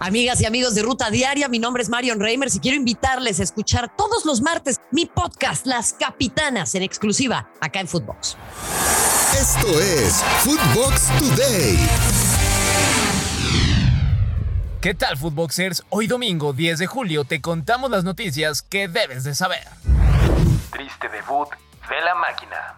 Amigas 0.00 0.40
y 0.40 0.46
amigos 0.46 0.76
de 0.76 0.82
Ruta 0.82 1.10
Diaria, 1.10 1.48
mi 1.48 1.58
nombre 1.58 1.82
es 1.82 1.88
Marion 1.88 2.20
Reimers 2.20 2.54
y 2.54 2.60
quiero 2.60 2.76
invitarles 2.76 3.40
a 3.40 3.42
escuchar 3.42 3.90
todos 3.96 4.24
los 4.24 4.40
martes 4.40 4.76
mi 4.92 5.06
podcast 5.06 5.66
Las 5.66 5.92
Capitanas 5.92 6.76
en 6.76 6.84
exclusiva 6.84 7.50
acá 7.60 7.80
en 7.80 7.88
Footbox. 7.88 8.36
Esto 9.32 9.80
es 9.80 10.22
Footbox 10.44 11.08
Today. 11.18 11.78
¿Qué 14.80 14.94
tal, 14.94 15.16
Footboxers? 15.16 15.82
Hoy 15.90 16.06
domingo 16.06 16.52
10 16.52 16.78
de 16.78 16.86
julio 16.86 17.24
te 17.24 17.40
contamos 17.40 17.90
las 17.90 18.04
noticias 18.04 18.62
que 18.62 18.86
debes 18.86 19.24
de 19.24 19.34
saber. 19.34 19.66
Triste 20.70 21.08
debut 21.08 21.48
de 21.90 22.00
la 22.04 22.14
máquina. 22.14 22.76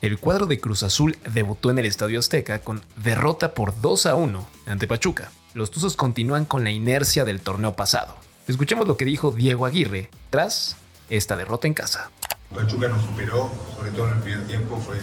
El 0.00 0.20
cuadro 0.20 0.46
de 0.46 0.60
Cruz 0.60 0.84
Azul 0.84 1.18
debutó 1.34 1.72
en 1.72 1.80
el 1.80 1.86
Estadio 1.86 2.20
Azteca 2.20 2.60
con 2.60 2.84
derrota 2.94 3.54
por 3.54 3.80
2 3.80 4.06
a 4.06 4.14
1 4.14 4.48
ante 4.66 4.86
Pachuca. 4.86 5.32
Los 5.58 5.72
Tuzos 5.72 5.96
continúan 5.96 6.44
con 6.44 6.62
la 6.62 6.70
inercia 6.70 7.24
del 7.24 7.40
torneo 7.40 7.74
pasado. 7.74 8.14
Escuchemos 8.46 8.86
lo 8.86 8.96
que 8.96 9.04
dijo 9.04 9.32
Diego 9.32 9.66
Aguirre 9.66 10.08
tras 10.30 10.76
esta 11.10 11.34
derrota 11.34 11.66
en 11.66 11.74
casa. 11.74 12.12
Pachuca 12.54 12.86
nos 12.86 13.02
superó, 13.02 13.50
sobre 13.74 13.90
todo 13.90 14.06
en 14.06 14.12
el 14.12 14.20
primer 14.20 14.46
tiempo, 14.46 14.76
fue, 14.76 15.00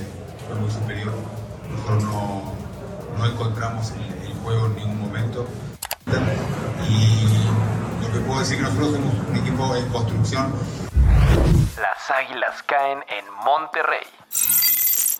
muy 0.57 0.71
superior. 0.71 1.13
Nosotros 1.69 2.03
no, 2.05 2.53
no 3.17 3.25
encontramos 3.25 3.91
el, 3.91 4.29
el, 4.29 4.33
juego 4.35 4.67
en 4.67 4.75
ningún 4.77 5.01
momento. 5.01 5.45
Y 6.87 7.27
lo 8.01 8.13
que 8.13 8.19
puedo 8.25 8.39
decir 8.39 8.55
que 8.55 8.63
nosotros 8.63 8.93
somos 8.93 9.13
un 9.27 9.35
equipo 9.35 9.75
en 9.75 9.89
construcción. 9.89 10.53
Las 11.75 12.09
águilas 12.11 12.63
caen 12.63 12.99
en 13.09 13.25
Monterrey. 13.43 14.07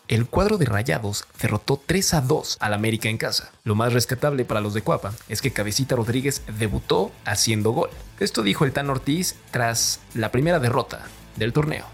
El 0.08 0.28
cuadro 0.28 0.56
de 0.56 0.66
Rayados 0.66 1.24
derrotó 1.42 1.80
3 1.84 2.14
a 2.14 2.20
2 2.20 2.58
al 2.60 2.74
América 2.74 3.08
en 3.08 3.18
casa. 3.18 3.50
Lo 3.64 3.74
más 3.74 3.92
rescatable 3.92 4.44
para 4.44 4.60
los 4.60 4.72
de 4.72 4.82
Cuapa 4.82 5.12
es 5.28 5.42
que 5.42 5.52
Cabecita 5.52 5.96
Rodríguez 5.96 6.42
debutó 6.60 7.10
haciendo 7.24 7.72
gol. 7.72 7.90
Esto 8.20 8.44
dijo 8.44 8.64
el 8.64 8.72
Tan 8.72 8.88
Ortiz 8.88 9.34
tras 9.50 9.98
la 10.14 10.30
primera 10.30 10.60
derrota 10.60 11.00
del 11.34 11.52
torneo. 11.52 11.86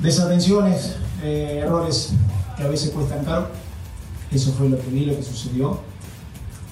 Desatenciones, 0.00 0.96
eh, 1.22 1.62
errores 1.64 2.10
que 2.58 2.62
a 2.62 2.68
veces 2.68 2.90
cuestan 2.90 3.24
caro. 3.24 3.48
Eso 4.30 4.52
fue 4.52 4.68
lo 4.68 4.78
que 4.78 4.88
vi, 4.88 5.06
lo 5.06 5.16
que 5.16 5.22
sucedió. 5.22 5.80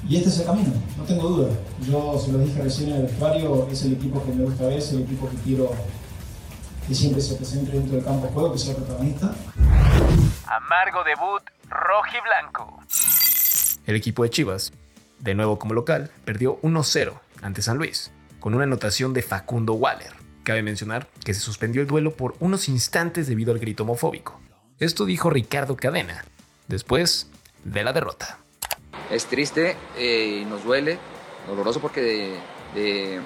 Y 0.06 0.16
este 0.16 0.28
es 0.28 0.40
el 0.40 0.44
camino, 0.44 0.70
no 0.98 1.05
tengo 1.05 1.28
duda. 1.30 1.48
Yo 1.80 2.22
se 2.22 2.30
lo 2.30 2.40
dije 2.40 2.60
recién 2.60 2.90
en 2.90 2.96
el 2.96 3.02
vestuario, 3.05 3.66
es 3.72 3.82
el 3.84 3.94
equipo 3.94 4.22
que 4.22 4.32
me 4.32 4.44
gusta 4.44 4.66
ver, 4.66 4.80
es 4.80 4.92
el 4.92 5.00
equipo 5.00 5.30
que 5.30 5.36
quiero 5.38 5.72
que 6.86 6.94
siempre 6.94 7.22
se 7.22 7.34
presente 7.36 7.72
dentro 7.72 7.96
del 7.96 8.05
campo 8.05 8.27
de 8.27 8.32
juego, 8.32 8.52
que 8.52 8.58
sea 8.58 8.77
protagonista. 8.77 9.34
Amargo 10.46 11.04
debut 11.04 11.42
rojo 11.68 12.06
y 12.16 12.20
blanco. 12.20 12.80
El 13.86 13.96
equipo 13.96 14.22
de 14.22 14.30
Chivas, 14.30 14.72
de 15.18 15.34
nuevo 15.34 15.58
como 15.58 15.74
local, 15.74 16.10
perdió 16.24 16.60
1-0 16.60 17.18
ante 17.42 17.62
San 17.62 17.78
Luis, 17.78 18.12
con 18.40 18.54
una 18.54 18.64
anotación 18.64 19.14
de 19.14 19.22
Facundo 19.22 19.74
Waller. 19.74 20.12
Cabe 20.42 20.62
mencionar 20.62 21.06
que 21.24 21.32
se 21.32 21.40
suspendió 21.40 21.80
el 21.80 21.88
duelo 21.88 22.14
por 22.14 22.34
unos 22.40 22.68
instantes 22.68 23.26
debido 23.26 23.52
al 23.52 23.58
grito 23.58 23.84
homofóbico. 23.84 24.40
Esto 24.78 25.06
dijo 25.06 25.30
Ricardo 25.30 25.76
Cadena, 25.76 26.24
después 26.68 27.30
de 27.64 27.82
la 27.82 27.92
derrota. 27.92 28.38
Es 29.10 29.26
triste 29.26 29.76
y 29.96 30.42
eh, 30.42 30.46
nos 30.48 30.64
duele, 30.64 30.98
doloroso 31.46 31.80
porque 31.80 32.00
de, 32.00 32.38
de, 32.74 33.20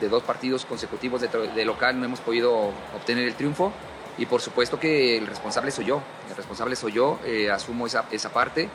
de 0.00 0.08
dos 0.08 0.22
partidos 0.22 0.66
consecutivos 0.66 1.20
de, 1.22 1.28
de, 1.28 1.64
local 1.64 1.98
no 1.98 2.04
hemos 2.04 2.20
podido 2.20 2.72
obtener 2.94 3.26
el 3.26 3.34
triunfo 3.34 3.72
y 4.18 4.26
por 4.26 4.40
supuesto 4.40 4.78
que 4.78 5.16
el 5.16 5.26
responsable 5.26 5.70
soy 5.70 5.86
yo, 5.86 6.02
el 6.28 6.36
responsable 6.36 6.76
soy 6.76 6.92
yo, 6.92 7.18
eh, 7.24 7.50
asumo 7.50 7.86
esa, 7.86 8.04
esa 8.10 8.32
parte. 8.32 8.68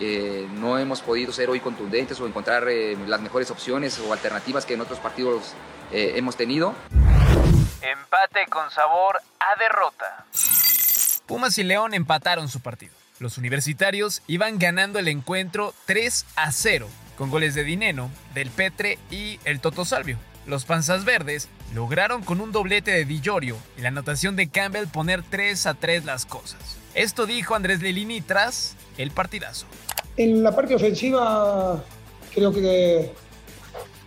Eh, 0.00 0.46
no 0.52 0.78
hemos 0.78 1.00
podido 1.00 1.32
ser 1.32 1.50
hoy 1.50 1.58
contundentes 1.58 2.20
o 2.20 2.26
encontrar 2.26 2.68
eh, 2.68 2.96
las 3.06 3.20
mejores 3.20 3.50
opciones 3.50 3.98
o 3.98 4.12
alternativas 4.12 4.64
que 4.64 4.74
en 4.74 4.80
otros 4.80 5.00
partidos 5.00 5.54
eh, 5.90 6.12
hemos 6.16 6.36
tenido. 6.36 6.74
Empate 7.80 8.46
con 8.48 8.70
sabor 8.70 9.20
a 9.40 9.58
derrota. 9.58 10.26
Pumas 11.26 11.58
y 11.58 11.64
León 11.64 11.94
empataron 11.94 12.48
su 12.48 12.60
partido. 12.60 12.92
Los 13.18 13.38
universitarios 13.38 14.22
iban 14.28 14.58
ganando 14.58 15.00
el 15.00 15.08
encuentro 15.08 15.74
3 15.86 16.26
a 16.36 16.52
0, 16.52 16.88
con 17.16 17.30
goles 17.30 17.54
de 17.54 17.64
Dineno, 17.64 18.10
Del 18.34 18.50
Petre 18.50 18.98
y 19.10 19.40
el 19.44 19.60
Toto 19.60 19.84
Salvio. 19.84 20.16
Los 20.46 20.64
Panzas 20.64 21.04
Verdes 21.04 21.48
lograron 21.74 22.22
con 22.22 22.40
un 22.40 22.52
doblete 22.52 22.90
de 22.92 23.04
Di 23.04 23.20
Llorio 23.20 23.56
y 23.76 23.82
la 23.82 23.88
anotación 23.88 24.36
de 24.36 24.48
Campbell 24.48 24.88
poner 24.88 25.22
3 25.22 25.66
a 25.66 25.74
3 25.74 26.04
las 26.04 26.26
cosas. 26.26 26.78
Esto 26.94 27.26
dijo 27.26 27.54
Andrés 27.54 27.80
Lilini 27.82 28.20
tras 28.20 28.76
el 28.96 29.10
partidazo. 29.10 29.66
En 30.16 30.42
la 30.42 30.54
parte 30.54 30.74
ofensiva 30.74 31.82
creo 32.34 32.52
que 32.52 33.12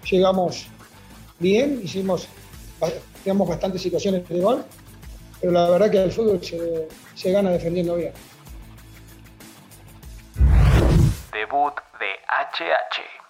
llegamos 0.10 0.68
bien, 1.40 1.82
hicimos 1.84 2.28
digamos, 3.24 3.48
bastantes 3.48 3.82
situaciones 3.82 4.28
de 4.28 4.40
gol, 4.40 4.66
pero 5.40 5.54
la 5.54 5.70
verdad 5.70 5.92
que 5.92 6.04
el 6.04 6.12
fútbol 6.12 6.44
se, 6.44 6.88
se 7.16 7.32
gana 7.32 7.52
defendiendo 7.52 7.96
bien. 7.96 8.14
Debut 11.32 11.74
de 12.00 12.12
HH. 12.28 13.21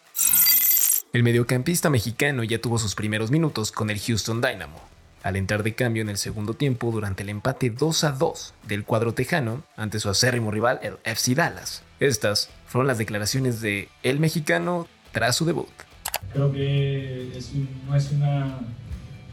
El 1.14 1.24
mediocampista 1.24 1.90
mexicano 1.90 2.42
ya 2.46 2.62
tuvo 2.62 2.78
sus 2.78 2.96
primeros 2.96 3.32
minutos 3.32 3.74
con 3.74 3.90
el 3.90 4.00
Houston 4.00 4.40
Dynamo. 4.40 4.80
Al 5.24 5.36
entrar 5.36 5.62
de 5.62 5.76
cambio 5.76 6.02
en 6.02 6.08
el 6.08 6.16
segundo 6.16 6.54
tiempo 6.54 6.90
durante 6.90 7.24
el 7.24 7.28
empate 7.30 7.70
2 7.70 8.06
a 8.06 8.12
2 8.14 8.54
del 8.66 8.86
cuadro 8.86 9.14
tejano 9.14 9.62
ante 9.76 10.00
su 10.00 10.08
acérrimo 10.08 10.52
rival, 10.52 10.80
el 10.82 10.94
FC 11.04 11.36
Dallas. 11.36 11.84
Estas 12.00 12.50
fueron 12.66 12.88
las 12.88 12.98
declaraciones 12.98 13.60
de 13.60 13.90
el 14.04 14.22
mexicano 14.22 14.88
tras 15.12 15.36
su 15.36 15.44
debut. 15.44 15.68
Creo 16.32 16.50
que 16.54 17.38
no 17.86 17.94
es 17.94 18.12
una, 18.14 18.60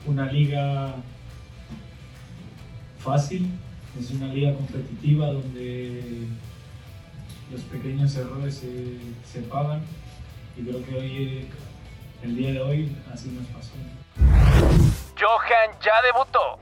una 0.05 0.33
liga 0.33 0.97
fácil, 2.99 3.53
es 4.01 4.11
una 4.11 4.35
liga 4.35 4.53
competitiva 4.53 5.29
donde 5.29 6.27
los 7.53 7.61
pequeños 7.61 8.17
errores 8.17 8.57
se, 8.57 8.99
se 9.33 9.47
pagan 9.47 9.83
y 10.59 10.63
creo 10.63 10.85
que 10.85 10.95
hoy, 10.97 11.47
el 12.23 12.37
día 12.37 12.53
de 12.53 12.61
hoy, 12.61 12.97
así 13.13 13.29
nos 13.29 13.47
pasó. 13.49 13.73
Johan 15.19 15.71
ya 15.83 16.03
debutó. 16.03 16.59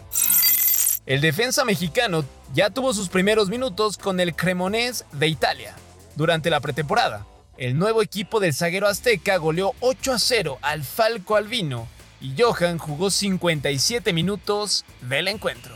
El 1.07 1.21
defensa 1.21 1.65
mexicano 1.65 2.25
ya 2.53 2.71
tuvo 2.71 2.93
sus 2.93 3.09
primeros 3.09 3.49
minutos 3.49 3.97
con 3.97 4.19
el 4.19 4.35
Cremonés 4.35 5.05
de 5.13 5.29
Italia. 5.29 5.75
Durante 6.17 6.51
la 6.51 6.61
pretemporada, 6.61 7.27
el 7.59 7.79
nuevo 7.79 8.03
equipo 8.03 8.41
del 8.41 8.55
zaguero 8.55 8.89
azteca 8.89 9.37
goleó 9.37 9.73
8 9.81 10.13
a 10.13 10.19
0 10.19 10.59
al 10.63 10.83
Falco 10.83 11.37
Albino 11.37 11.87
y 12.21 12.35
Johan 12.41 12.79
jugó 12.79 13.11
57 13.11 14.13
minutos 14.13 14.85
del 15.03 15.29
encuentro. 15.29 15.75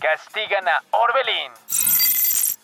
Castigan 0.00 0.68
a 0.68 0.82
Orbelín. 0.90 1.52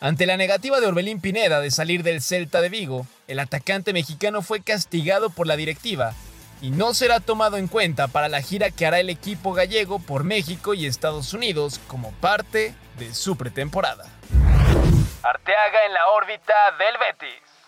Ante 0.04 0.26
la 0.26 0.37
negativa 0.37 0.81
de 0.81 0.87
Orbelín 0.87 1.19
Pineda 1.19 1.60
de 1.60 1.70
salir 1.70 2.03
del 2.03 2.20
Celta 2.20 2.60
de 2.60 2.69
Vigo, 2.69 3.06
el 3.26 3.38
atacante 3.38 3.94
mexicano 3.94 4.42
fue 4.42 4.60
castigado 4.60 5.31
por 5.31 5.47
la 5.47 5.56
directiva 5.56 6.12
y 6.60 6.72
no 6.72 6.92
será 6.92 7.20
tomado 7.20 7.56
en 7.56 7.69
cuenta 7.69 8.06
para 8.06 8.28
la 8.28 8.42
gira 8.42 8.70
que 8.70 8.84
hará 8.84 9.00
el 9.00 9.09
equipo 9.09 9.54
gallego 9.54 10.00
por 10.00 10.22
México 10.22 10.75
y 10.75 10.84
Estados 10.84 11.32
Unidos 11.32 11.81
como 11.87 12.12
parte 12.20 12.75
de 12.98 13.15
su 13.15 13.38
pretemporada. 13.38 14.04
Arteaga 15.22 15.87
en 15.87 15.94
la 15.94 16.06
órbita 16.09 16.53
del 16.78 16.97
Betis. 16.98 17.65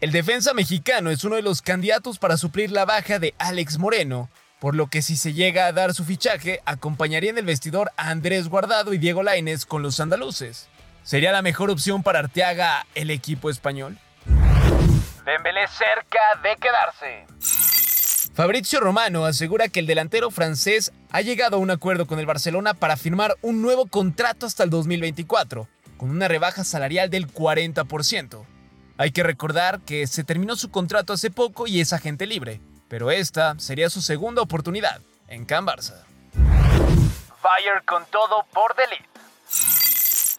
El 0.00 0.12
defensa 0.12 0.54
mexicano 0.54 1.10
es 1.10 1.24
uno 1.24 1.34
de 1.34 1.42
los 1.42 1.60
candidatos 1.60 2.20
para 2.20 2.36
suplir 2.36 2.70
la 2.70 2.84
baja 2.84 3.18
de 3.18 3.34
Alex 3.38 3.78
Moreno, 3.78 4.28
por 4.60 4.76
lo 4.76 4.86
que 4.86 5.02
si 5.02 5.16
se 5.16 5.32
llega 5.32 5.66
a 5.66 5.72
dar 5.72 5.92
su 5.92 6.04
fichaje, 6.04 6.60
acompañaría 6.66 7.30
en 7.30 7.38
el 7.38 7.46
vestidor 7.46 7.90
a 7.96 8.10
Andrés 8.10 8.48
Guardado 8.48 8.92
y 8.92 8.98
Diego 8.98 9.24
Lainez 9.24 9.66
con 9.66 9.82
los 9.82 9.98
andaluces. 9.98 10.69
¿Sería 11.02 11.32
la 11.32 11.42
mejor 11.42 11.70
opción 11.70 12.02
para 12.02 12.20
Arteaga 12.20 12.86
el 12.94 13.10
equipo 13.10 13.50
español? 13.50 13.98
Dembélé 15.24 15.66
cerca 15.68 16.20
de 16.42 16.56
quedarse. 16.56 17.26
Fabrizio 18.34 18.80
Romano 18.80 19.24
asegura 19.24 19.68
que 19.68 19.80
el 19.80 19.86
delantero 19.86 20.30
francés 20.30 20.92
ha 21.10 21.20
llegado 21.20 21.56
a 21.56 21.60
un 21.60 21.70
acuerdo 21.70 22.06
con 22.06 22.18
el 22.18 22.26
Barcelona 22.26 22.74
para 22.74 22.96
firmar 22.96 23.36
un 23.42 23.60
nuevo 23.60 23.86
contrato 23.86 24.46
hasta 24.46 24.62
el 24.62 24.70
2024, 24.70 25.68
con 25.96 26.10
una 26.10 26.28
rebaja 26.28 26.64
salarial 26.64 27.10
del 27.10 27.32
40%. 27.32 28.46
Hay 28.98 29.10
que 29.12 29.22
recordar 29.22 29.80
que 29.80 30.06
se 30.06 30.24
terminó 30.24 30.56
su 30.56 30.70
contrato 30.70 31.12
hace 31.12 31.30
poco 31.30 31.66
y 31.66 31.80
es 31.80 31.92
agente 31.92 32.26
libre, 32.26 32.60
pero 32.88 33.10
esta 33.10 33.58
sería 33.58 33.90
su 33.90 34.00
segunda 34.00 34.42
oportunidad 34.42 35.00
en 35.28 35.44
Can 35.44 35.66
Barça. 35.66 36.04
Bayern 37.42 37.84
con 37.86 38.04
todo 38.06 38.46
por 38.52 38.76
Delete. 38.76 39.19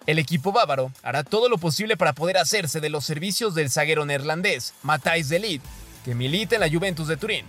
El 0.08 0.18
equipo 0.18 0.52
bávaro 0.52 0.92
hará 1.04 1.24
todo 1.24 1.48
lo 1.48 1.60
posible 1.60 1.96
para 1.96 2.14
poder 2.14 2.38
hacerse 2.38 2.80
de 2.82 2.90
los 2.90 3.06
servicios 3.06 3.54
del 3.54 3.70
zaguero 3.70 4.06
neerlandés 4.06 4.74
Matthijs 4.82 5.30
de 5.30 5.40
Ligt, 5.40 5.66
que 6.04 6.16
milita 6.16 6.56
en 6.56 6.62
la 6.62 6.70
Juventus 6.70 7.08
de 7.08 7.18
Turín. 7.18 7.46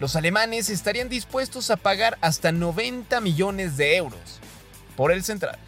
Los 0.00 0.16
alemanes 0.16 0.70
estarían 0.70 1.10
dispuestos 1.10 1.70
a 1.70 1.76
pagar 1.76 2.16
hasta 2.22 2.50
90 2.50 3.20
millones 3.20 3.76
de 3.76 3.96
euros 3.96 4.40
por 4.96 5.12
el 5.12 5.22
central. 5.22 5.58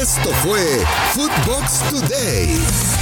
Esto 0.00 0.30
fue 0.44 0.62
Footbox 1.14 1.90
Today. 1.90 2.97